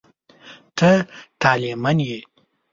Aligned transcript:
ته 0.77 0.91
طالع 1.41 1.73
من 1.83 1.97
یې. 2.07 2.19